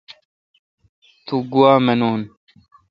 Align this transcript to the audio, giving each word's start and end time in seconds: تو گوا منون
تو 1.25 1.35
گوا 1.51 1.73
منون 1.85 2.21